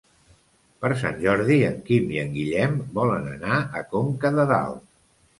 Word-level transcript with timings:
Per 0.83 0.89
Sant 1.01 1.17
Jordi 1.25 1.57
en 1.67 1.75
Quim 1.89 2.07
i 2.15 2.19
en 2.21 2.31
Guillem 2.37 2.73
volen 2.95 3.27
anar 3.33 3.59
a 3.81 3.83
Conca 3.91 4.33
de 4.39 4.47
Dalt. 4.53 4.81